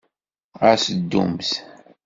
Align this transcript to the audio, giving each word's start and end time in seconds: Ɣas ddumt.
Ɣas 0.61 0.83
ddumt. 0.99 1.51